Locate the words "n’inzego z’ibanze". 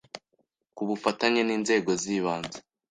1.45-2.57